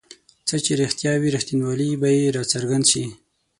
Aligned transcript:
څه 0.47 0.55
چې 0.65 0.71
رښتیا 0.81 1.11
وي 1.17 1.29
رښتینوالی 1.35 1.89
به 2.01 2.09
یې 2.17 2.33
راڅرګند 2.37 2.85
شي. 2.91 3.03